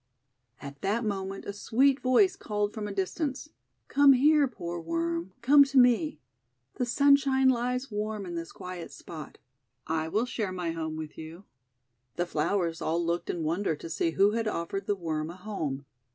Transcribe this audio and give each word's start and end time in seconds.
At 0.59 0.81
that 0.81 1.05
moment 1.05 1.45
a 1.45 1.53
sweet 1.53 1.99
voice 1.99 2.35
called 2.35 2.73
from 2.73 2.87
a 2.87 2.91
distance:— 2.91 3.49
'Come 3.87 4.13
here, 4.13 4.47
poor 4.47 4.79
Worm, 4.81 5.31
come 5.43 5.63
to 5.65 5.77
me. 5.77 6.17
The 6.77 6.87
sunshine 6.87 7.49
lies 7.49 7.91
warm 7.91 8.25
in 8.25 8.33
this 8.33 8.51
quiet 8.51 8.91
spot. 8.91 9.37
I 9.85 10.07
will 10.07 10.25
share 10.25 10.51
my 10.51 10.71
home 10.71 10.95
with 10.97 11.19
you." 11.19 11.43
The 12.15 12.25
flowers 12.25 12.81
all 12.81 13.05
looked 13.05 13.29
in 13.29 13.43
wonder 13.43 13.75
to 13.75 13.89
see 13.91 14.09
who 14.17 14.31
had 14.31 14.47
offered 14.47 14.87
the 14.87 14.95
Worm 14.95 15.29
a 15.29 15.35
home. 15.37 15.85